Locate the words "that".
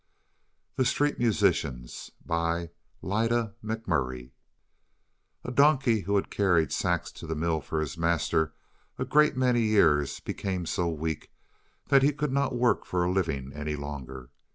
11.89-12.01